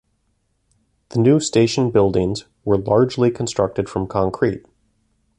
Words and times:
The 1.09 1.19
new 1.19 1.39
station 1.39 1.91
buildings 1.91 2.45
were 2.65 2.79
largely 2.79 3.29
constructed 3.29 3.87
from 3.87 4.07
concrete. 4.07 4.65